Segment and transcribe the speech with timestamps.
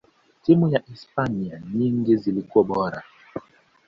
[0.43, 3.03] timu za hispania nyingi zilikuwa bora